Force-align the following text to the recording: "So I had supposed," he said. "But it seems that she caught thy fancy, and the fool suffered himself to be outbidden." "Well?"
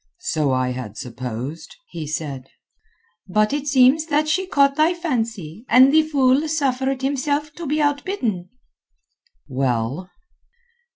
"So 0.17 0.51
I 0.51 0.71
had 0.71 0.97
supposed," 0.97 1.75
he 1.91 2.07
said. 2.07 2.49
"But 3.27 3.53
it 3.53 3.67
seems 3.67 4.07
that 4.07 4.27
she 4.27 4.47
caught 4.47 4.75
thy 4.75 4.95
fancy, 4.95 5.63
and 5.69 5.93
the 5.93 6.01
fool 6.01 6.47
suffered 6.47 7.03
himself 7.03 7.53
to 7.53 7.67
be 7.67 7.79
outbidden." 7.83 8.49
"Well?" 9.47 10.09